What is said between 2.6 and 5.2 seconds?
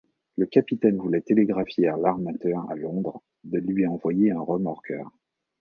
à Londres de lui envoyer un remorqueur.